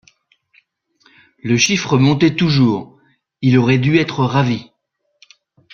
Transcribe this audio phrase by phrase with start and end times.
[1.43, 2.99] Le chiffre montait toujours,
[3.43, 4.71] il aurait dû être ravi.